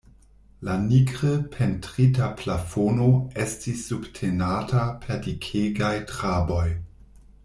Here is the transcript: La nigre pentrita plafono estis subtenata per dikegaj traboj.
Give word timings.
La 0.67 0.75
nigre 0.85 1.33
pentrita 1.55 2.31
plafono 2.39 3.09
estis 3.45 3.83
subtenata 3.91 4.87
per 5.05 5.21
dikegaj 5.29 5.93
traboj. 6.13 6.65